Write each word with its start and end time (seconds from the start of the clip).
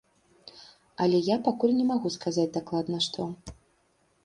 Але 1.05 1.19
я 1.27 1.37
пакуль 1.49 1.77
не 1.79 1.85
магу 1.91 2.13
сказаць 2.17 2.49
дакладна, 2.57 2.97
што. 3.11 3.31